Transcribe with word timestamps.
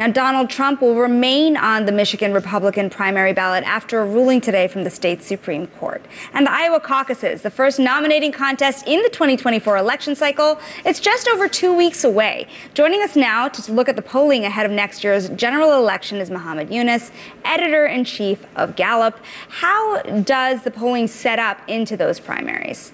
Now, 0.00 0.08
Donald 0.08 0.48
Trump 0.48 0.80
will 0.80 0.94
remain 0.94 1.58
on 1.58 1.84
the 1.84 1.92
Michigan 1.92 2.32
Republican 2.32 2.88
primary 2.88 3.34
ballot 3.34 3.64
after 3.64 4.00
a 4.00 4.06
ruling 4.06 4.40
today 4.40 4.66
from 4.66 4.82
the 4.82 4.88
state 4.88 5.22
Supreme 5.22 5.66
Court. 5.66 6.02
And 6.32 6.46
the 6.46 6.50
Iowa 6.50 6.80
caucuses, 6.80 7.42
the 7.42 7.50
first 7.50 7.78
nominating 7.78 8.32
contest 8.32 8.86
in 8.86 9.02
the 9.02 9.10
2024 9.10 9.76
election 9.76 10.14
cycle, 10.14 10.58
it's 10.86 11.00
just 11.00 11.28
over 11.28 11.48
two 11.48 11.76
weeks 11.76 12.02
away. 12.02 12.46
Joining 12.72 13.02
us 13.02 13.14
now 13.14 13.46
to 13.48 13.72
look 13.72 13.90
at 13.90 13.96
the 13.96 14.00
polling 14.00 14.46
ahead 14.46 14.64
of 14.64 14.72
next 14.72 15.04
year's 15.04 15.28
general 15.28 15.74
election 15.74 16.16
is 16.16 16.30
Mohamed 16.30 16.70
Younis, 16.70 17.10
editor 17.44 17.84
in 17.84 18.04
chief 18.04 18.46
of 18.56 18.76
Gallup. 18.76 19.20
How 19.50 20.00
does 20.00 20.62
the 20.62 20.70
polling 20.70 21.08
set 21.08 21.38
up 21.38 21.60
into 21.68 21.98
those 21.98 22.18
primaries? 22.18 22.92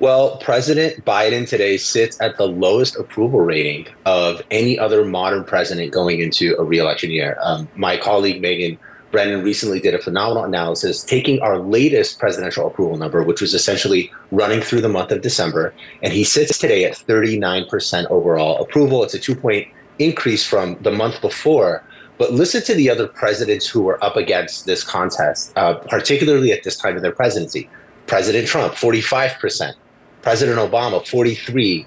Well, 0.00 0.38
President 0.38 1.04
Biden 1.04 1.46
today 1.46 1.76
sits 1.76 2.18
at 2.22 2.38
the 2.38 2.46
lowest 2.46 2.96
approval 2.96 3.40
rating 3.40 3.86
of 4.06 4.40
any 4.50 4.78
other 4.78 5.04
modern 5.04 5.44
president 5.44 5.92
going 5.92 6.20
into 6.20 6.56
a 6.58 6.64
reelection 6.64 7.10
year. 7.10 7.36
Um, 7.42 7.68
my 7.76 7.98
colleague 7.98 8.40
Megan 8.40 8.78
Brenan 9.12 9.44
recently 9.44 9.78
did 9.78 9.94
a 9.94 9.98
phenomenal 9.98 10.44
analysis 10.44 11.04
taking 11.04 11.38
our 11.42 11.58
latest 11.58 12.18
presidential 12.18 12.66
approval 12.66 12.96
number, 12.96 13.22
which 13.22 13.42
was 13.42 13.52
essentially 13.52 14.10
running 14.30 14.62
through 14.62 14.80
the 14.80 14.88
month 14.88 15.12
of 15.12 15.20
December, 15.20 15.74
and 16.02 16.14
he 16.14 16.24
sits 16.24 16.56
today 16.56 16.86
at 16.86 16.94
39% 16.94 18.06
overall 18.10 18.62
approval. 18.62 19.04
It's 19.04 19.12
a 19.12 19.18
two 19.18 19.36
point 19.36 19.68
increase 19.98 20.46
from 20.46 20.78
the 20.80 20.90
month 20.90 21.20
before. 21.20 21.84
But 22.16 22.32
listen 22.32 22.62
to 22.62 22.74
the 22.74 22.88
other 22.88 23.06
presidents 23.06 23.68
who 23.68 23.82
were 23.82 24.02
up 24.02 24.16
against 24.16 24.64
this 24.64 24.82
contest, 24.82 25.52
uh, 25.56 25.74
particularly 25.74 26.52
at 26.52 26.64
this 26.64 26.78
time 26.78 26.96
of 26.96 27.02
their 27.02 27.12
presidency. 27.12 27.68
President 28.06 28.48
Trump, 28.48 28.72
45%. 28.72 29.74
President 30.22 30.58
Obama, 30.58 31.06
43, 31.06 31.86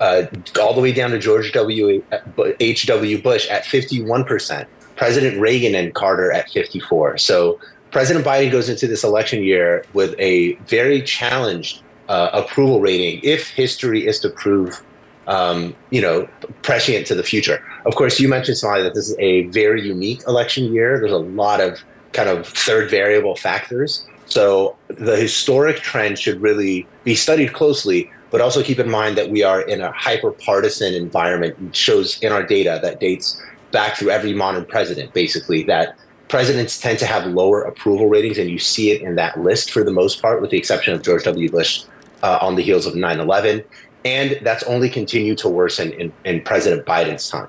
uh, 0.00 0.22
all 0.60 0.74
the 0.74 0.80
way 0.80 0.92
down 0.92 1.10
to 1.10 1.18
George 1.18 1.52
W. 1.52 2.02
H.W. 2.60 3.22
Bush 3.22 3.48
at 3.48 3.64
51%, 3.64 4.66
President 4.96 5.40
Reagan 5.40 5.74
and 5.74 5.94
Carter 5.94 6.32
at 6.32 6.50
54. 6.50 7.18
So 7.18 7.58
President 7.90 8.24
Biden 8.24 8.50
goes 8.50 8.68
into 8.68 8.86
this 8.86 9.04
election 9.04 9.42
year 9.42 9.84
with 9.94 10.14
a 10.18 10.54
very 10.66 11.02
challenged 11.02 11.82
uh, 12.08 12.30
approval 12.32 12.80
rating 12.80 13.20
if 13.22 13.50
history 13.50 14.06
is 14.06 14.20
to 14.20 14.28
prove, 14.28 14.82
um, 15.26 15.74
you 15.90 16.00
know, 16.00 16.28
prescient 16.62 17.06
to 17.06 17.14
the 17.14 17.22
future. 17.22 17.62
Of 17.84 17.94
course, 17.94 18.20
you 18.20 18.28
mentioned, 18.28 18.58
Sonali, 18.58 18.82
that 18.82 18.94
this 18.94 19.08
is 19.08 19.16
a 19.18 19.46
very 19.46 19.82
unique 19.82 20.22
election 20.28 20.72
year. 20.72 20.98
There's 21.00 21.12
a 21.12 21.18
lot 21.18 21.60
of 21.60 21.80
kind 22.12 22.28
of 22.28 22.46
third 22.46 22.90
variable 22.90 23.34
factors. 23.34 24.06
So 24.26 24.76
the 24.88 25.16
historic 25.16 25.76
trend 25.78 26.18
should 26.18 26.40
really 26.40 26.86
be 27.04 27.14
studied 27.14 27.52
closely, 27.52 28.10
but 28.30 28.40
also 28.40 28.62
keep 28.62 28.78
in 28.78 28.90
mind 28.90 29.16
that 29.16 29.30
we 29.30 29.42
are 29.42 29.62
in 29.62 29.80
a 29.80 29.92
hyper 29.92 30.32
partisan 30.32 30.94
environment. 30.94 31.56
It 31.68 31.76
shows 31.76 32.20
in 32.20 32.32
our 32.32 32.42
data 32.42 32.80
that 32.82 33.00
dates 33.00 33.40
back 33.70 33.96
through 33.96 34.10
every 34.10 34.32
modern 34.34 34.64
president, 34.64 35.12
basically, 35.12 35.62
that 35.64 35.96
presidents 36.28 36.78
tend 36.80 36.98
to 36.98 37.06
have 37.06 37.26
lower 37.26 37.62
approval 37.62 38.08
ratings, 38.08 38.38
and 38.38 38.50
you 38.50 38.58
see 38.58 38.90
it 38.90 39.00
in 39.02 39.14
that 39.14 39.40
list 39.40 39.70
for 39.70 39.84
the 39.84 39.92
most 39.92 40.20
part, 40.20 40.40
with 40.40 40.50
the 40.50 40.58
exception 40.58 40.92
of 40.92 41.02
George 41.02 41.24
W. 41.24 41.50
Bush 41.50 41.84
uh, 42.22 42.38
on 42.40 42.56
the 42.56 42.62
heels 42.62 42.86
of 42.86 42.96
9 42.96 43.20
11. 43.20 43.64
And 44.04 44.38
that's 44.42 44.62
only 44.64 44.88
continued 44.88 45.38
to 45.38 45.48
worsen 45.48 45.92
in, 45.92 46.12
in 46.24 46.40
President 46.42 46.86
Biden's 46.86 47.28
time. 47.28 47.48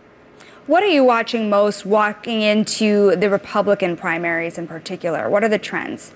What 0.66 0.84
are 0.84 0.88
you 0.88 1.04
watching 1.04 1.50
most 1.50 1.86
walking 1.86 2.42
into 2.42 3.16
the 3.16 3.30
Republican 3.30 3.96
primaries 3.96 4.58
in 4.58 4.68
particular? 4.68 5.30
What 5.30 5.44
are 5.44 5.50
the 5.50 5.60
trends? 5.60 6.14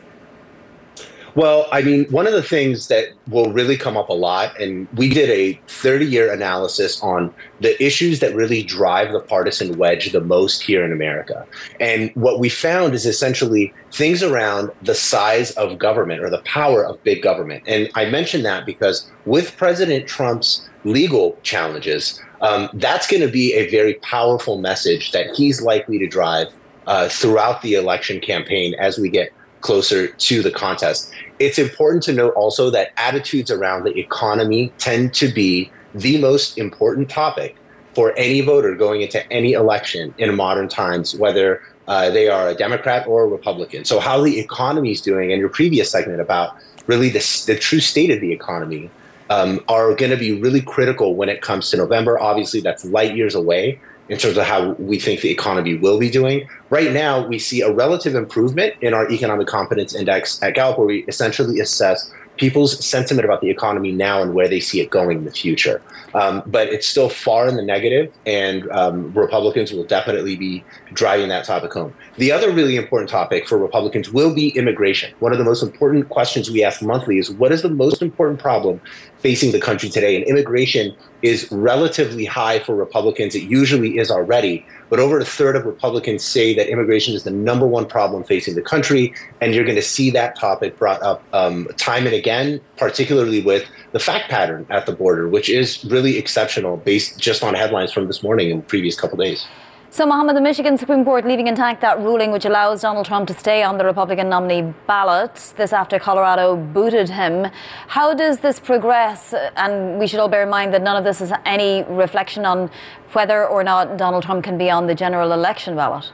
Well, 1.34 1.68
I 1.72 1.82
mean, 1.82 2.06
one 2.06 2.28
of 2.28 2.34
the 2.34 2.44
things 2.44 2.88
that 2.88 3.10
will 3.30 3.54
really 3.54 3.78
come 3.78 3.96
up 3.96 4.10
a 4.10 4.14
lot, 4.14 4.60
and 4.60 4.88
we 4.96 5.10
did 5.10 5.30
a 5.30 5.60
30 5.68 6.06
year 6.06 6.32
analysis 6.32 7.02
on 7.02 7.34
the 7.62 7.82
issues 7.84 8.20
that 8.20 8.36
really 8.36 8.64
drive 8.64 9.14
the 9.14 9.22
partisan 9.22 9.78
wedge 9.78 10.12
the 10.12 10.22
most 10.22 10.62
here 10.62 10.84
in 10.84 10.92
America. 10.92 11.46
And 11.80 12.12
what 12.16 12.40
we 12.40 12.50
found 12.50 12.94
is 12.94 13.06
essentially 13.06 13.74
things 13.92 14.22
around 14.24 14.72
the 14.82 14.96
size 14.96 15.52
of 15.52 15.80
government 15.80 16.22
or 16.22 16.30
the 16.30 16.42
power 16.42 16.86
of 16.86 17.02
big 17.04 17.22
government. 17.22 17.64
And 17.66 17.90
I 17.96 18.06
mention 18.06 18.44
that 18.44 18.66
because 18.66 19.10
with 19.26 19.56
President 19.56 20.08
Trump's 20.08 20.68
legal 20.84 21.38
challenges, 21.44 22.22
um, 22.42 22.70
that's 22.74 23.08
going 23.08 23.22
to 23.22 23.32
be 23.32 23.54
a 23.54 23.70
very 23.70 23.94
powerful 23.96 24.58
message 24.58 25.12
that 25.12 25.36
he's 25.36 25.62
likely 25.62 25.98
to 26.00 26.08
drive 26.08 26.48
uh, 26.88 27.08
throughout 27.08 27.62
the 27.62 27.76
election 27.76 28.20
campaign 28.20 28.74
as 28.80 28.98
we 28.98 29.08
get 29.08 29.32
closer 29.62 30.08
to 30.08 30.42
the 30.42 30.52
contest. 30.52 31.12
It's 31.40 31.58
important 31.58 32.04
to 32.04 32.14
note 32.14 32.34
also 32.36 32.70
that 32.72 32.92
attitudes 32.98 33.50
around 33.50 33.84
the 33.84 33.98
economy 33.98 34.74
tend 34.78 35.14
to 35.16 35.32
be 35.32 35.72
the 35.96 36.18
most 36.20 36.58
important 36.58 37.10
topic 37.10 37.56
for 37.94 38.14
any 38.18 38.42
voter 38.42 38.76
going 38.76 39.02
into 39.02 39.26
any 39.32 39.54
election 39.54 40.14
in 40.18 40.34
modern 40.36 40.70
times, 40.70 41.16
whether 41.16 41.62
uh, 41.88 42.10
they 42.10 42.30
are 42.30 42.50
a 42.50 42.56
Democrat 42.56 43.06
or 43.08 43.24
a 43.24 43.28
Republican. 43.28 43.84
So, 43.86 44.00
how 44.00 44.22
the 44.22 44.40
economy 44.40 44.92
is 44.92 45.02
doing, 45.02 45.32
and 45.32 45.40
your 45.40 45.50
previous 45.50 45.92
segment 45.92 46.22
about 46.22 46.56
really 46.88 47.10
the, 47.10 47.44
the 47.48 47.58
true 47.58 47.80
state 47.80 48.12
of 48.12 48.22
the 48.22 48.32
economy, 48.32 48.90
um, 49.30 49.62
are 49.68 49.94
going 49.96 50.12
to 50.12 50.18
be 50.18 50.34
really 50.34 50.62
critical 50.62 51.16
when 51.16 51.30
it 51.30 51.42
comes 51.42 51.70
to 51.72 51.78
November. 51.78 52.20
Obviously, 52.20 52.62
that's 52.62 52.86
light 52.86 53.16
years 53.16 53.36
away, 53.36 53.80
in 54.12 54.18
terms 54.18 54.38
of 54.38 54.44
how 54.44 54.72
we 54.72 55.00
think 55.00 55.22
the 55.22 55.30
economy 55.30 55.74
will 55.74 55.98
be 55.98 56.10
doing. 56.10 56.46
Right 56.70 56.92
now, 56.92 57.26
we 57.26 57.40
see 57.40 57.62
a 57.62 57.72
relative 57.72 58.14
improvement 58.14 58.76
in 58.82 58.94
our 58.94 59.10
economic 59.10 59.48
confidence 59.48 59.96
index 59.96 60.44
at 60.44 60.54
Gallup, 60.54 60.78
where 60.78 60.86
we 60.86 61.06
essentially 61.08 61.62
assess 61.62 62.12
people's 62.36 62.84
sentiment 62.84 63.24
about 63.24 63.40
the 63.40 63.50
economy 63.50 63.92
now 63.92 64.22
and 64.22 64.34
where 64.34 64.50
they 64.50 64.60
see 64.60 64.82
it 64.82 64.90
going 64.90 65.20
in 65.20 65.26
the 65.26 65.32
future. 65.32 65.82
Um, 66.14 66.44
but 66.46 66.68
it's 66.68 66.88
still 66.88 67.08
far 67.08 67.48
in 67.48 67.56
the 67.56 67.62
negative, 67.62 68.12
and 68.26 68.70
um, 68.72 69.14
Republicans 69.14 69.72
will 69.72 69.86
definitely 69.86 70.36
be 70.36 70.64
driving 70.92 71.30
that 71.30 71.46
topic 71.46 71.72
home. 71.72 71.94
The 72.18 72.34
other 72.34 72.52
really 72.52 72.76
important 72.76 73.10
topic 73.10 73.48
for 73.48 73.58
Republicans 73.58 74.12
will 74.12 74.36
be 74.36 74.50
immigration. 74.58 75.14
One 75.20 75.32
of 75.32 75.38
the 75.38 75.46
most 75.46 75.64
important 75.64 76.10
questions 76.10 76.52
we 76.52 76.66
ask 76.66 76.82
monthly 76.82 77.18
is 77.18 77.32
what 77.32 77.54
is 77.54 77.62
the 77.62 77.70
most 77.70 78.02
important 78.02 78.42
problem 78.42 78.82
facing 79.22 79.52
the 79.52 79.60
country 79.60 79.90
today? 79.90 80.16
And 80.16 80.26
immigration 80.26 80.96
is 81.22 81.50
relatively 81.52 82.26
high 82.26 82.60
for 82.60 82.76
Republicans. 82.76 83.36
It 83.36 83.44
usually 83.44 83.98
is 83.98 84.12
already, 84.12 84.66
but 84.90 85.00
over 85.00 85.20
a 85.20 85.26
third 85.26 85.56
of 85.56 85.66
Republicans 85.66 86.24
say 86.24 86.54
that 86.56 86.68
immigration 86.68 87.14
is 87.14 87.24
the 87.24 87.32
number 87.32 87.66
one 87.66 87.86
problem 87.86 88.24
facing 88.24 88.56
the 88.56 88.62
country. 88.62 89.14
And 89.40 89.54
you're 89.54 89.64
going 89.64 89.76
to 89.76 89.82
see 89.82 90.10
that 90.12 90.38
topic 90.38 90.78
brought 90.78 91.02
up 91.02 91.24
um, 91.34 91.68
time 91.78 92.06
and 92.06 92.16
again, 92.16 92.60
particularly 92.78 93.42
with 93.42 93.66
the 93.92 94.00
fact 94.00 94.30
pattern 94.30 94.66
at 94.70 94.86
the 94.86 94.94
border, 94.94 95.30
which 95.30 95.50
is 95.50 95.86
really 95.86 96.18
exceptional 96.18 96.78
based 96.78 97.20
just 97.20 97.44
on 97.44 97.54
headlines 97.54 97.92
from 97.92 98.08
this 98.08 98.24
morning 98.24 98.52
and 98.52 98.68
previous 98.68 99.00
couple 99.00 99.18
days. 99.18 99.46
So, 99.94 100.06
Mohamed, 100.06 100.38
the 100.38 100.42
Michigan 100.42 100.78
Supreme 100.78 101.04
Court 101.04 101.26
leaving 101.26 101.48
intact 101.48 101.82
that 101.82 102.00
ruling 102.00 102.32
which 102.32 102.46
allows 102.46 102.84
Donald 102.84 103.06
Trump 103.06 103.28
to 103.28 103.34
stay 103.34 103.62
on 103.62 103.78
the 103.78 103.84
Republican 103.84 104.30
nominee 104.30 104.74
ballot. 104.88 105.54
This 105.58 105.74
after 105.74 106.00
Colorado 106.00 106.56
booted 106.56 107.10
him. 107.10 107.52
How 107.88 108.14
does 108.14 108.40
this 108.40 108.58
progress? 108.58 109.34
And 109.58 110.00
we 110.00 110.08
should 110.08 110.22
all 110.22 110.30
bear 110.30 110.44
in 110.44 110.50
mind 110.50 110.74
that 110.74 110.82
none 110.82 110.96
of 110.96 111.04
this 111.04 111.20
is 111.20 111.34
any 111.46 111.84
reflection 111.90 112.46
on 112.46 112.72
whether 113.12 113.46
or 113.46 113.66
not 113.66 113.98
Donald 113.98 114.24
Trump 114.24 114.46
can 114.46 114.58
be 114.58 114.70
on 114.70 114.88
the 114.88 114.96
general 114.96 115.34
election 115.34 115.76
ballot. 115.76 116.10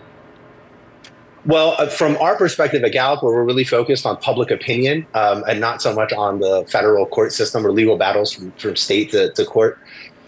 Well, 1.45 1.75
uh, 1.77 1.87
from 1.87 2.17
our 2.17 2.35
perspective 2.35 2.83
at 2.83 2.91
Gallup, 2.91 3.21
where 3.21 3.31
we're 3.31 3.45
really 3.45 3.63
focused 3.63 4.07
on 4.07 4.17
public 4.17 4.49
opinion 4.49 5.05
um, 5.13 5.43
and 5.47 5.61
not 5.61 5.83
so 5.83 5.93
much 5.93 6.11
on 6.13 6.39
the 6.39 6.65
federal 6.67 7.05
court 7.05 7.31
system 7.31 7.65
or 7.65 7.71
legal 7.71 7.95
battles 7.95 8.33
from, 8.33 8.51
from 8.53 8.75
state 8.75 9.11
to, 9.11 9.31
to 9.33 9.45
court, 9.45 9.79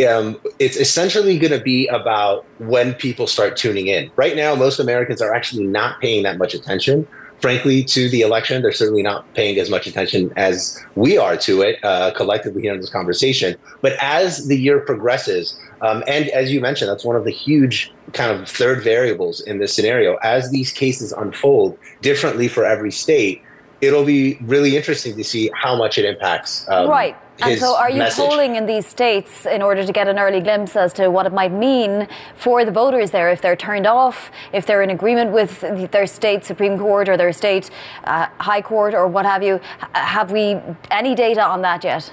um, 0.05 0.39
it's 0.59 0.77
essentially 0.77 1.37
going 1.37 1.51
to 1.51 1.61
be 1.61 1.87
about 1.87 2.45
when 2.59 2.93
people 2.93 3.27
start 3.27 3.57
tuning 3.57 3.87
in. 3.87 4.11
Right 4.15 4.35
now, 4.35 4.55
most 4.55 4.79
Americans 4.79 5.21
are 5.21 5.33
actually 5.33 5.65
not 5.65 5.99
paying 5.99 6.23
that 6.23 6.37
much 6.37 6.53
attention, 6.53 7.07
frankly, 7.41 7.83
to 7.83 8.09
the 8.09 8.21
election. 8.21 8.61
They're 8.61 8.71
certainly 8.71 9.03
not 9.03 9.31
paying 9.33 9.59
as 9.59 9.69
much 9.69 9.87
attention 9.87 10.31
as 10.35 10.81
we 10.95 11.17
are 11.17 11.35
to 11.37 11.61
it 11.61 11.83
uh, 11.83 12.11
collectively 12.11 12.61
here 12.61 12.73
in 12.73 12.79
this 12.79 12.89
conversation. 12.89 13.55
But 13.81 13.93
as 14.01 14.47
the 14.47 14.57
year 14.57 14.79
progresses, 14.79 15.59
um, 15.81 16.03
and 16.07 16.29
as 16.29 16.51
you 16.51 16.61
mentioned, 16.61 16.89
that's 16.89 17.05
one 17.05 17.15
of 17.15 17.25
the 17.25 17.31
huge 17.31 17.91
kind 18.13 18.31
of 18.31 18.47
third 18.47 18.83
variables 18.83 19.41
in 19.41 19.59
this 19.59 19.73
scenario. 19.73 20.15
As 20.23 20.51
these 20.51 20.71
cases 20.71 21.11
unfold 21.11 21.77
differently 22.01 22.47
for 22.47 22.65
every 22.65 22.91
state, 22.91 23.41
it'll 23.81 24.05
be 24.05 24.37
really 24.41 24.75
interesting 24.75 25.15
to 25.15 25.23
see 25.23 25.49
how 25.53 25.75
much 25.75 25.97
it 25.97 26.05
impacts. 26.05 26.67
Um, 26.69 26.89
right. 26.89 27.15
And 27.41 27.59
so, 27.59 27.75
are 27.75 27.89
you 27.89 27.99
message. 27.99 28.17
polling 28.17 28.55
in 28.55 28.65
these 28.65 28.85
states 28.85 29.45
in 29.45 29.61
order 29.61 29.85
to 29.85 29.91
get 29.91 30.07
an 30.07 30.19
early 30.19 30.41
glimpse 30.41 30.75
as 30.75 30.93
to 30.93 31.09
what 31.09 31.25
it 31.25 31.33
might 31.33 31.51
mean 31.51 32.07
for 32.35 32.65
the 32.65 32.71
voters 32.71 33.11
there 33.11 33.29
if 33.29 33.41
they're 33.41 33.55
turned 33.55 33.87
off, 33.87 34.31
if 34.53 34.65
they're 34.65 34.81
in 34.81 34.89
agreement 34.89 35.31
with 35.31 35.61
their 35.91 36.07
state 36.07 36.45
Supreme 36.45 36.77
Court 36.77 37.07
or 37.07 37.17
their 37.17 37.31
state 37.31 37.69
uh, 38.05 38.27
High 38.39 38.61
Court 38.61 38.93
or 38.93 39.07
what 39.07 39.25
have 39.25 39.43
you? 39.43 39.59
Have 39.93 40.31
we 40.31 40.57
any 40.91 41.15
data 41.15 41.43
on 41.43 41.61
that 41.61 41.83
yet? 41.83 42.11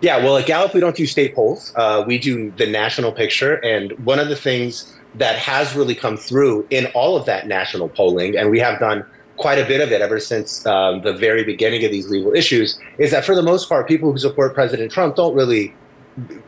Yeah, 0.00 0.16
well, 0.24 0.38
at 0.38 0.46
Gallup, 0.46 0.72
we 0.72 0.80
don't 0.80 0.96
do 0.96 1.06
state 1.06 1.34
polls. 1.34 1.72
Uh, 1.76 2.02
we 2.06 2.18
do 2.18 2.50
the 2.52 2.66
national 2.66 3.12
picture. 3.12 3.56
And 3.56 3.92
one 4.04 4.18
of 4.18 4.28
the 4.28 4.36
things 4.36 4.96
that 5.16 5.36
has 5.36 5.74
really 5.74 5.94
come 5.94 6.16
through 6.16 6.66
in 6.70 6.86
all 6.94 7.16
of 7.16 7.26
that 7.26 7.46
national 7.46 7.88
polling, 7.90 8.36
and 8.36 8.50
we 8.50 8.58
have 8.60 8.80
done 8.80 9.04
quite 9.40 9.58
a 9.58 9.64
bit 9.64 9.80
of 9.80 9.90
it 9.90 10.00
ever 10.02 10.20
since 10.20 10.66
um, 10.66 11.00
the 11.00 11.14
very 11.14 11.44
beginning 11.44 11.82
of 11.86 11.90
these 11.90 12.08
legal 12.08 12.32
issues, 12.34 12.78
is 12.98 13.10
that 13.10 13.24
for 13.24 13.34
the 13.34 13.42
most 13.42 13.68
part, 13.68 13.88
people 13.88 14.12
who 14.12 14.18
support 14.18 14.54
President 14.54 14.92
Trump 14.92 15.16
don't 15.16 15.34
really 15.34 15.74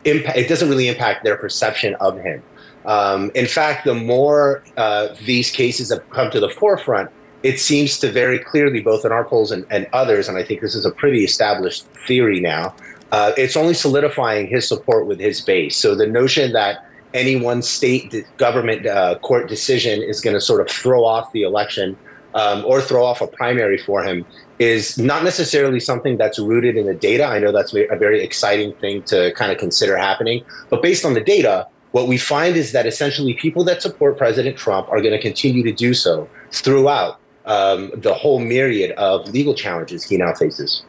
impact. 0.04 0.36
It 0.36 0.48
doesn't 0.48 0.68
really 0.68 0.88
impact 0.88 1.24
their 1.24 1.36
perception 1.36 1.94
of 1.96 2.18
him. 2.18 2.42
Um, 2.84 3.30
in 3.34 3.46
fact, 3.46 3.84
the 3.84 3.94
more 3.94 4.62
uh, 4.76 5.08
these 5.24 5.50
cases 5.50 5.90
have 5.90 6.08
come 6.10 6.30
to 6.32 6.40
the 6.40 6.50
forefront, 6.50 7.10
it 7.42 7.58
seems 7.58 7.98
to 8.00 8.12
very 8.12 8.38
clearly, 8.38 8.80
both 8.80 9.04
in 9.04 9.12
our 9.12 9.24
polls 9.24 9.50
and, 9.50 9.64
and 9.70 9.88
others, 9.92 10.28
and 10.28 10.36
I 10.36 10.44
think 10.44 10.60
this 10.60 10.74
is 10.74 10.84
a 10.84 10.90
pretty 10.90 11.24
established 11.24 11.84
theory 12.06 12.40
now. 12.40 12.74
Uh, 13.10 13.32
it's 13.36 13.56
only 13.56 13.74
solidifying 13.74 14.46
his 14.46 14.68
support 14.68 15.06
with 15.06 15.18
his 15.18 15.40
base. 15.40 15.76
So 15.76 15.94
the 15.94 16.06
notion 16.06 16.52
that 16.52 16.86
any 17.14 17.36
one 17.36 17.62
state 17.62 18.26
government 18.36 18.86
uh, 18.86 19.18
court 19.18 19.48
decision 19.48 20.02
is 20.02 20.20
going 20.20 20.34
to 20.34 20.40
sort 20.40 20.60
of 20.60 20.68
throw 20.68 21.04
off 21.04 21.32
the 21.32 21.42
election 21.42 21.96
um, 22.34 22.64
or 22.64 22.80
throw 22.80 23.04
off 23.04 23.20
a 23.20 23.26
primary 23.26 23.78
for 23.78 24.02
him 24.02 24.24
is 24.58 24.98
not 24.98 25.24
necessarily 25.24 25.80
something 25.80 26.16
that's 26.16 26.38
rooted 26.38 26.76
in 26.76 26.86
the 26.86 26.94
data. 26.94 27.24
I 27.24 27.38
know 27.38 27.52
that's 27.52 27.74
a 27.74 27.96
very 27.96 28.22
exciting 28.22 28.74
thing 28.74 29.02
to 29.04 29.32
kind 29.32 29.50
of 29.50 29.58
consider 29.58 29.96
happening. 29.96 30.44
But 30.70 30.82
based 30.82 31.04
on 31.04 31.14
the 31.14 31.20
data, 31.20 31.66
what 31.92 32.08
we 32.08 32.16
find 32.16 32.56
is 32.56 32.72
that 32.72 32.86
essentially 32.86 33.34
people 33.34 33.64
that 33.64 33.82
support 33.82 34.16
President 34.16 34.56
Trump 34.56 34.88
are 34.88 35.00
going 35.00 35.12
to 35.12 35.20
continue 35.20 35.62
to 35.62 35.72
do 35.72 35.94
so 35.94 36.28
throughout 36.50 37.18
um, 37.44 37.90
the 37.96 38.14
whole 38.14 38.38
myriad 38.38 38.92
of 38.92 39.28
legal 39.28 39.54
challenges 39.54 40.04
he 40.04 40.16
now 40.16 40.32
faces. 40.34 40.84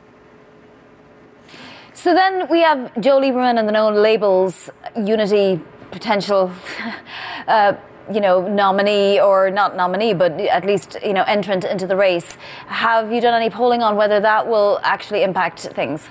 So 1.94 2.14
then 2.14 2.48
we 2.50 2.62
have 2.62 2.94
Joe 3.00 3.20
Lieberman 3.20 3.60
and 3.60 3.68
the 3.68 3.72
No 3.72 3.90
Labels 3.90 4.70
unity 4.96 5.62
potential. 5.92 6.52
Uh, 7.46 7.76
you 8.12 8.20
know, 8.20 8.48
nominee 8.48 9.20
or 9.20 9.50
not 9.50 9.76
nominee, 9.76 10.14
but 10.14 10.34
at 10.42 10.66
least, 10.66 10.98
you 11.04 11.14
know, 11.14 11.24
entrant 11.24 11.64
into 11.64 11.88
the 11.88 11.96
race. 11.96 12.38
Have 12.68 13.12
you 13.12 13.22
done 13.22 13.34
any 13.34 13.50
polling 13.50 13.82
on 13.82 13.96
whether 13.96 14.20
that 14.20 14.48
will 14.48 14.80
actually 14.84 15.24
impact 15.24 15.62
things? 15.62 16.10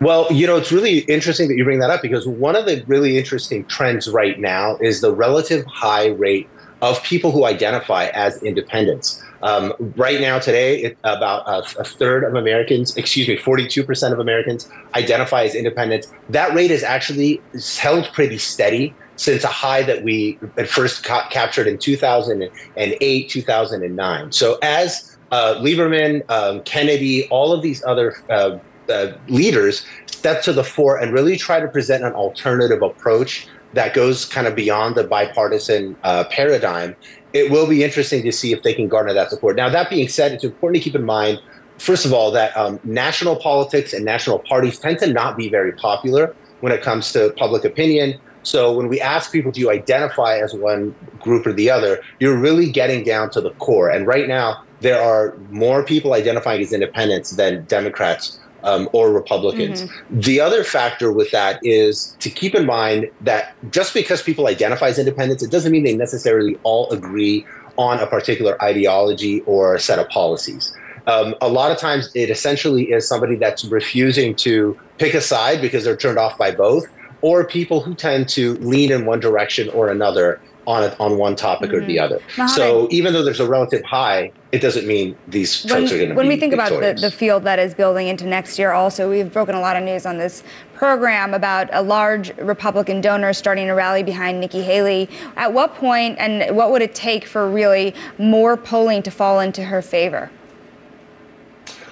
Well, 0.00 0.26
you 0.32 0.46
know, 0.46 0.56
it's 0.56 0.72
really 0.72 0.98
interesting 1.00 1.48
that 1.48 1.54
you 1.54 1.64
bring 1.64 1.78
that 1.78 1.90
up 1.90 2.02
because 2.02 2.26
one 2.26 2.56
of 2.56 2.66
the 2.66 2.82
really 2.88 3.18
interesting 3.18 3.64
trends 3.66 4.08
right 4.08 4.38
now 4.38 4.76
is 4.78 5.00
the 5.00 5.14
relative 5.14 5.64
high 5.66 6.08
rate 6.08 6.48
of 6.80 7.00
people 7.04 7.30
who 7.30 7.44
identify 7.44 8.06
as 8.06 8.42
independents. 8.42 9.22
Um, 9.42 9.72
right 9.96 10.20
now, 10.20 10.40
today, 10.40 10.82
it, 10.82 10.98
about 11.04 11.46
a, 11.46 11.80
a, 11.80 11.84
third 11.84 12.24
of 12.24 12.34
Americans, 12.34 12.96
excuse 12.96 13.26
me, 13.28 13.36
42% 13.36 14.12
of 14.12 14.18
Americans 14.18 14.68
identify 14.94 15.44
as 15.44 15.54
independents. 15.54 16.12
That 16.28 16.52
rate 16.54 16.70
is 16.70 16.82
actually 16.82 17.40
held 17.78 18.06
pretty 18.12 18.38
steady 18.38 18.94
since 19.22 19.44
a 19.44 19.48
high 19.48 19.84
that 19.84 20.02
we 20.02 20.36
at 20.58 20.68
first 20.68 21.04
ca- 21.04 21.28
captured 21.28 21.68
in 21.68 21.78
2008, 21.78 23.28
2009. 23.28 24.32
So 24.32 24.58
as 24.62 25.16
uh, 25.30 25.54
Lieberman, 25.60 26.28
um, 26.28 26.60
Kennedy, 26.64 27.28
all 27.28 27.52
of 27.52 27.62
these 27.62 27.84
other 27.84 28.16
uh, 28.28 28.58
uh, 28.88 29.12
leaders 29.28 29.86
step 30.06 30.42
to 30.42 30.52
the 30.52 30.64
fore 30.64 30.98
and 30.98 31.12
really 31.12 31.36
try 31.36 31.60
to 31.60 31.68
present 31.68 32.02
an 32.02 32.12
alternative 32.14 32.82
approach 32.82 33.46
that 33.74 33.94
goes 33.94 34.24
kind 34.24 34.48
of 34.48 34.56
beyond 34.56 34.96
the 34.96 35.04
bipartisan 35.04 35.96
uh, 36.02 36.24
paradigm, 36.24 36.96
it 37.32 37.48
will 37.48 37.68
be 37.68 37.84
interesting 37.84 38.24
to 38.24 38.32
see 38.32 38.52
if 38.52 38.64
they 38.64 38.74
can 38.74 38.88
garner 38.88 39.14
that 39.14 39.30
support. 39.30 39.54
Now, 39.54 39.68
that 39.68 39.88
being 39.88 40.08
said, 40.08 40.32
it's 40.32 40.42
important 40.42 40.82
to 40.82 40.90
keep 40.90 40.96
in 40.96 41.04
mind, 41.04 41.40
first 41.78 42.04
of 42.04 42.12
all, 42.12 42.32
that 42.32 42.56
um, 42.56 42.80
national 42.82 43.36
politics 43.36 43.92
and 43.92 44.04
national 44.04 44.40
parties 44.40 44.80
tend 44.80 44.98
to 44.98 45.06
not 45.06 45.36
be 45.36 45.48
very 45.48 45.72
popular 45.72 46.34
when 46.58 46.72
it 46.72 46.82
comes 46.82 47.12
to 47.12 47.32
public 47.38 47.64
opinion. 47.64 48.18
So 48.42 48.72
when 48.72 48.88
we 48.88 49.00
ask 49.00 49.30
people, 49.30 49.52
do 49.52 49.60
you 49.60 49.70
identify 49.70 50.38
as 50.38 50.52
one 50.54 50.94
group 51.22 51.46
or 51.46 51.52
the 51.52 51.70
other, 51.70 52.02
you're 52.18 52.36
really 52.36 52.70
getting 52.70 53.04
down 53.04 53.30
to 53.30 53.40
the 53.40 53.50
core. 53.52 53.88
And 53.88 54.06
right 54.06 54.28
now, 54.28 54.62
there 54.80 55.00
are 55.00 55.36
more 55.50 55.84
people 55.84 56.12
identifying 56.12 56.60
as 56.60 56.72
independents 56.72 57.30
than 57.30 57.64
Democrats 57.64 58.38
um, 58.64 58.88
or 58.92 59.12
Republicans. 59.12 59.84
Mm-hmm. 59.84 60.20
The 60.20 60.40
other 60.40 60.64
factor 60.64 61.12
with 61.12 61.30
that 61.30 61.60
is 61.62 62.16
to 62.20 62.30
keep 62.30 62.54
in 62.54 62.66
mind 62.66 63.10
that 63.20 63.54
just 63.70 63.94
because 63.94 64.22
people 64.22 64.46
identify 64.46 64.88
as 64.88 64.98
independents, 64.98 65.42
it 65.42 65.50
doesn't 65.50 65.72
mean 65.72 65.84
they 65.84 65.96
necessarily 65.96 66.58
all 66.62 66.90
agree 66.90 67.46
on 67.76 67.98
a 68.00 68.06
particular 68.06 68.62
ideology 68.62 69.40
or 69.42 69.74
a 69.74 69.80
set 69.80 69.98
of 69.98 70.08
policies. 70.08 70.74
Um, 71.06 71.34
a 71.40 71.48
lot 71.48 71.72
of 71.72 71.78
times, 71.78 72.10
it 72.14 72.30
essentially 72.30 72.92
is 72.92 73.08
somebody 73.08 73.34
that's 73.34 73.64
refusing 73.64 74.36
to 74.36 74.78
pick 74.98 75.14
a 75.14 75.20
side 75.20 75.60
because 75.60 75.82
they're 75.82 75.96
turned 75.96 76.18
off 76.18 76.38
by 76.38 76.52
both 76.52 76.86
or 77.22 77.44
people 77.44 77.80
who 77.80 77.94
tend 77.94 78.28
to 78.30 78.54
lean 78.56 78.92
in 78.92 79.06
one 79.06 79.20
direction 79.20 79.68
or 79.70 79.88
another 79.88 80.40
on 80.66 80.94
on 81.00 81.18
one 81.18 81.34
topic 81.34 81.70
mm-hmm. 81.70 81.82
or 81.82 81.86
the 81.86 81.96
mm-hmm. 81.96 82.40
other. 82.40 82.48
So 82.48 82.88
even 82.90 83.12
though 83.12 83.24
there's 83.24 83.40
a 83.40 83.48
relative 83.48 83.84
high, 83.84 84.32
it 84.52 84.60
doesn't 84.60 84.86
mean 84.86 85.16
these 85.26 85.64
when, 85.64 85.82
folks 85.82 85.92
are 85.92 85.96
going 85.96 86.10
to 86.10 86.14
When 86.14 86.28
we 86.28 86.36
think 86.36 86.54
victorious. 86.54 86.78
about 86.78 86.96
the, 86.96 87.00
the 87.00 87.10
field 87.10 87.44
that 87.44 87.58
is 87.58 87.74
building 87.74 88.08
into 88.08 88.26
next 88.26 88.58
year, 88.58 88.72
also 88.72 89.10
we've 89.10 89.32
broken 89.32 89.54
a 89.54 89.60
lot 89.60 89.76
of 89.76 89.82
news 89.82 90.06
on 90.06 90.18
this 90.18 90.42
program 90.74 91.34
about 91.34 91.68
a 91.72 91.82
large 91.82 92.36
Republican 92.36 93.00
donor 93.00 93.32
starting 93.32 93.66
to 93.66 93.72
rally 93.72 94.02
behind 94.02 94.40
Nikki 94.40 94.62
Haley. 94.62 95.08
At 95.36 95.52
what 95.52 95.74
point 95.74 96.16
and 96.18 96.56
what 96.56 96.70
would 96.70 96.82
it 96.82 96.94
take 96.94 97.24
for 97.24 97.48
really 97.48 97.94
more 98.18 98.56
polling 98.56 99.02
to 99.02 99.10
fall 99.10 99.40
into 99.40 99.64
her 99.64 99.82
favor? 99.82 100.30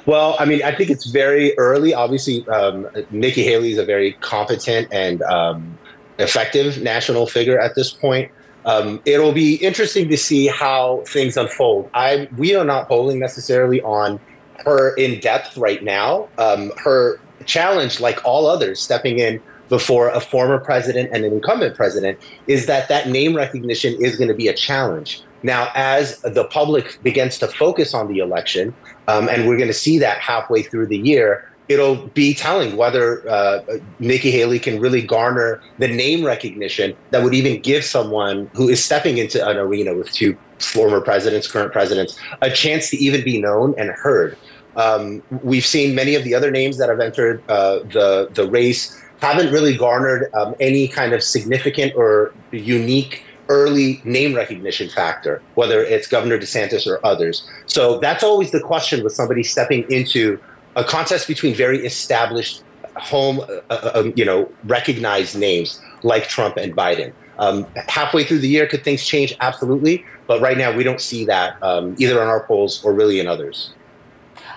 Well, 0.07 0.37
I 0.39 0.45
mean, 0.45 0.63
I 0.63 0.75
think 0.75 0.91
it's 0.91 1.07
very 1.07 1.57
early. 1.59 1.93
Obviously, 1.95 2.47
um, 2.49 2.89
Nikki 3.11 3.43
Haley 3.43 3.73
is 3.73 3.79
a 3.79 3.85
very 3.85 4.13
competent 4.15 4.89
and 4.93 5.23
um, 5.23 5.79
effective 6.19 6.83
national 6.83 7.27
figure 7.27 7.59
at 7.59 7.75
this 7.75 7.91
point. 7.91 8.31
Um, 8.65 9.01
it'll 9.05 9.33
be 9.33 9.57
interesting 9.57 10.09
to 10.09 10.17
see 10.17 10.47
how 10.47 11.03
things 11.07 11.37
unfold. 11.37 11.91
I 11.95 12.29
we 12.37 12.55
are 12.55 12.65
not 12.65 12.89
polling 12.89 13.19
necessarily 13.19 13.81
on 13.83 14.21
her 14.65 14.95
in 14.97 15.21
depth 15.21 15.57
right 15.57 15.83
now. 15.83 16.29
Um, 16.39 16.73
her 16.77 17.19
challenge, 17.47 18.01
like 18.01 18.25
all 18.25 18.47
others, 18.47 18.81
stepping 18.81 19.19
in 19.19 19.41
before 19.69 20.09
a 20.11 20.21
former 20.21 20.59
president 20.59 21.11
and 21.13 21.25
an 21.25 21.33
incumbent 21.33 21.75
president, 21.75 22.19
is 22.47 22.67
that 22.67 22.89
that 22.89 23.09
name 23.09 23.35
recognition 23.35 23.95
is 24.03 24.17
going 24.17 24.29
to 24.29 24.35
be 24.35 24.49
a 24.49 24.55
challenge. 24.55 25.23
Now, 25.43 25.71
as 25.75 26.21
the 26.21 26.45
public 26.45 27.03
begins 27.03 27.39
to 27.39 27.49
focus 27.49 27.95
on 27.95 28.09
the 28.09 28.19
election, 28.19 28.75
um, 29.09 29.29
and 29.29 29.49
we're 29.49 29.57
going 29.57 29.69
to 29.69 29.75
see 29.75 29.99
that 29.99 30.19
halfway 30.19 30.63
through 30.63 30.87
the 30.87 30.99
year, 30.99 31.51
it'll 31.69 32.09
be 32.09 32.35
telling 32.35 32.77
whether 32.77 33.29
uh, 33.31 33.61
Nikki 34.01 34.31
Haley 34.33 34.59
can 34.59 34.81
really 34.81 35.03
garner 35.03 35.63
the 35.79 35.89
name 35.89 36.25
recognition 36.25 36.97
that 37.11 37.23
would 37.23 37.33
even 37.33 37.63
give 37.63 37.85
someone 37.85 38.51
who 38.55 38.69
is 38.69 38.85
stepping 38.85 39.19
into 39.19 39.47
an 39.47 39.57
arena 39.57 39.95
with 39.95 40.13
two 40.13 40.37
former 40.59 41.01
presidents, 41.01 41.51
current 41.51 41.73
presidents, 41.73 42.19
a 42.43 42.51
chance 42.51 42.91
to 42.91 42.97
even 42.97 43.25
be 43.25 43.41
known 43.41 43.75
and 43.79 43.91
heard. 43.91 44.37
Um, 44.77 45.23
we've 45.43 45.65
seen 45.65 45.95
many 45.95 46.17
of 46.17 46.25
the 46.25 46.35
other 46.35 46.51
names 46.51 46.77
that 46.79 46.89
have 46.89 47.01
entered 47.01 47.43
uh, 47.49 47.79
the 47.79 48.29
the 48.33 48.49
race 48.49 49.01
haven't 49.21 49.53
really 49.53 49.77
garnered 49.77 50.33
um, 50.35 50.55
any 50.61 50.89
kind 50.89 51.13
of 51.13 51.23
significant 51.23 51.95
or 51.95 52.33
unique 52.51 53.23
early 53.51 54.01
name 54.05 54.35
recognition 54.35 54.89
factor, 54.89 55.43
whether 55.57 55.83
it's 55.83 56.07
Governor 56.07 56.39
DeSantis 56.39 56.87
or 56.87 57.05
others. 57.05 57.47
So 57.67 57.99
that's 57.99 58.23
always 58.23 58.53
the 58.53 58.61
question 58.61 59.05
with 59.05 59.13
somebody 59.13 59.43
stepping 59.43 59.83
into 59.91 60.39
a 60.77 60.85
contest 60.85 61.27
between 61.27 61.55
very 61.55 61.85
established 61.85 62.63
home, 62.97 63.41
uh, 63.41 63.61
uh, 63.71 63.91
um, 63.95 64.13
you 64.17 64.25
know, 64.25 64.51
recognized 64.65 65.37
names 65.37 65.81
like 66.03 66.29
Trump 66.29 66.57
and 66.57 66.75
Biden. 66.75 67.13
Um, 67.39 67.67
halfway 67.89 68.23
through 68.25 68.39
the 68.39 68.49
year, 68.49 68.67
could 68.67 68.85
things 68.85 69.05
change? 69.05 69.35
Absolutely. 69.41 70.05
But 70.27 70.41
right 70.41 70.57
now, 70.57 70.71
we 70.73 70.85
don't 70.85 71.01
see 71.01 71.25
that 71.25 71.61
um, 71.63 71.97
either 71.99 72.21
in 72.23 72.29
our 72.29 72.45
polls 72.45 72.85
or 72.85 72.93
really 72.93 73.19
in 73.19 73.27
others. 73.27 73.73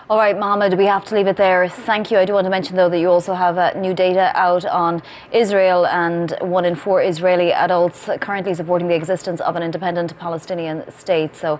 All 0.10 0.18
right, 0.18 0.38
Mohamed, 0.38 0.78
we 0.78 0.86
have 0.86 1.06
to 1.06 1.16
leave 1.16 1.28
it 1.28 1.38
there. 1.38 1.70
Thank 1.70 2.12
you. 2.12 2.18
I 2.18 2.26
do 2.26 2.34
want 2.34 2.44
to 2.44 2.50
mention, 2.50 2.76
though, 2.76 2.90
that 2.90 3.00
you 3.00 3.10
also 3.10 3.34
have 3.34 3.58
uh, 3.58 3.72
new 3.80 3.94
data 3.94 4.34
out 4.36 4.66
on 4.66 5.02
Israel, 5.32 5.88
and 5.88 6.36
one 6.42 6.66
in 6.66 6.76
four 6.76 7.02
Israeli 7.02 7.54
adults 7.54 8.10
currently 8.20 8.54
supporting 8.54 8.90
the 8.90 8.96
existence 8.96 9.40
of 9.40 9.56
an 9.56 9.64
independent 9.64 10.20
Palestinian 10.20 10.84
state. 10.92 11.38
So, 11.38 11.58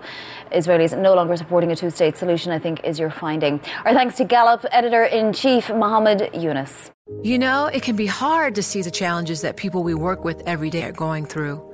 Israelis 0.52 0.96
no 0.96 1.14
longer 1.14 1.38
supporting 1.38 1.72
a 1.72 1.76
two 1.76 1.88
state 1.88 2.18
solution, 2.18 2.52
I 2.52 2.58
think, 2.58 2.84
is 2.84 2.98
your 2.98 3.08
finding. 3.08 3.62
Our 3.86 3.94
thanks 3.94 4.16
to 4.16 4.24
Gallup 4.24 4.66
editor 4.70 5.04
in 5.04 5.32
chief, 5.32 5.70
Mohamed 5.70 6.30
Younis. 6.34 6.90
You 7.22 7.38
know, 7.38 7.66
it 7.66 7.82
can 7.82 7.96
be 7.96 8.06
hard 8.06 8.54
to 8.56 8.62
see 8.62 8.82
the 8.82 8.90
challenges 8.90 9.40
that 9.40 9.56
people 9.56 9.82
we 9.82 9.94
work 9.94 10.22
with 10.22 10.42
every 10.44 10.68
day 10.68 10.84
are 10.84 10.92
going 10.92 11.24
through. 11.24 11.73